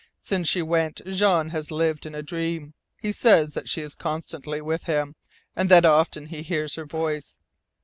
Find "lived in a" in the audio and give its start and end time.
1.69-2.23